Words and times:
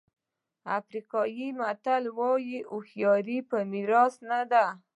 افریقایي 0.77 1.47
متل 1.59 2.03
وایي 2.17 2.57
هوښیاري 2.69 3.39
په 3.49 3.57
میراث 3.71 4.13
نه 4.29 4.41
ده. 4.51 4.65